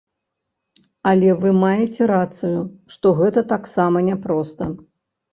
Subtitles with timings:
[1.09, 2.61] Але вы маеце рацыю,
[2.93, 4.63] што гэта таксама няпроста.